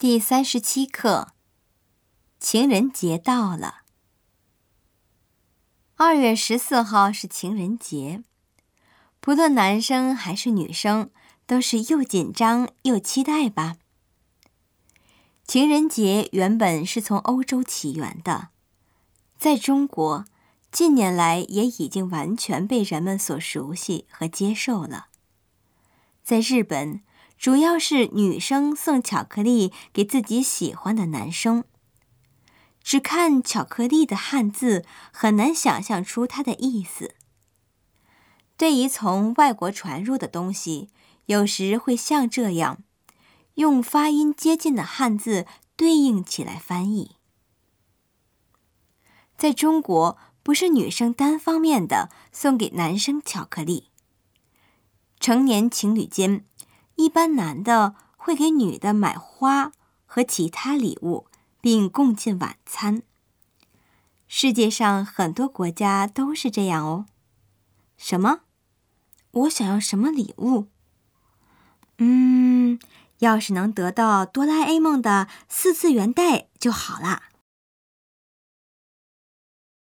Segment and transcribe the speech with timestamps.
[0.00, 1.34] 第三十七课，
[2.38, 3.82] 情人节到了。
[5.96, 8.22] 二月十四号是情人节，
[9.20, 11.10] 不论男生还是女生，
[11.44, 13.76] 都是又紧张又期待吧。
[15.46, 18.48] 情人节原本是从欧洲起源的，
[19.36, 20.24] 在中国
[20.72, 25.08] 近年来也已经完全被人们所熟悉和接受了。
[26.24, 27.02] 在日本。
[27.40, 31.64] 主要是女生送巧克力给自己喜欢的男生。
[32.82, 37.14] 只看巧克力的汉字，很难想象出它的意思。
[38.58, 40.90] 对于从外国传入的东西，
[41.24, 42.82] 有时会像这样，
[43.54, 45.46] 用发音接近的汉字
[45.76, 47.12] 对应起来翻译。
[49.38, 53.88] 在中国，不是女生单方面的送给男生巧克力，
[55.18, 56.44] 成年情侣间。
[57.00, 59.72] 一般男的会给女的买花
[60.04, 61.26] 和其他礼物，
[61.58, 63.02] 并共进晚餐。
[64.28, 67.06] 世界上很多国家都是这样哦。
[67.96, 68.40] 什么？
[69.30, 70.66] 我想要什么礼物？
[71.96, 72.78] 嗯，
[73.20, 77.29] 要是能得到哆啦 A 梦的四次元袋就好啦。